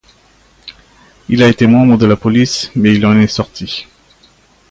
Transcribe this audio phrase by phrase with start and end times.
[1.29, 3.85] Il a été membre de la police, mais il en est sorti.